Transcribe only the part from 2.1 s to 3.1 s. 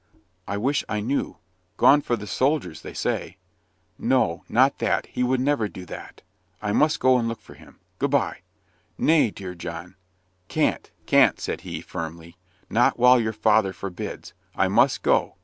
the soldiers, they